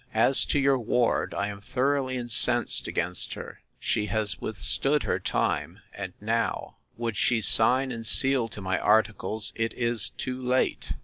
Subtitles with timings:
[0.15, 5.81] As to your ward, I am thoroughly incensed against her: She has withstood her time;
[5.93, 10.93] and now, would she sign and seal to my articles, it is too late.